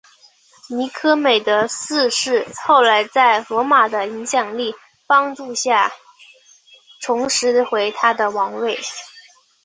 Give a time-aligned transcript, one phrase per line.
[0.67, 4.73] 尼科美德四世后来在罗马的影响力
[5.05, 5.91] 帮助下
[6.99, 8.79] 重拾回他的王位。